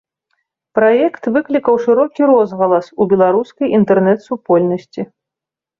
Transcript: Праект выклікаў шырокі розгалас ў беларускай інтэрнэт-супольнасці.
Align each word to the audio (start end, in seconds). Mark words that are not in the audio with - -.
Праект 0.79 1.23
выклікаў 1.35 1.75
шырокі 1.85 2.21
розгалас 2.31 2.85
ў 3.01 3.15
беларускай 3.15 3.67
інтэрнэт-супольнасці. 3.81 5.01